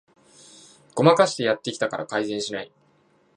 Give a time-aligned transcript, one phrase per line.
[0.95, 2.71] ごまかしてやってきたから改善しない